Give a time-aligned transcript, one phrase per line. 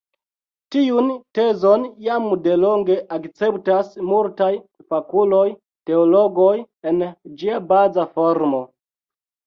[0.75, 4.51] Tiun tezon jam delonge akceptas multaj
[4.95, 6.53] fakuloj-teologoj
[6.91, 7.09] en
[7.45, 8.69] ĝia baza formo.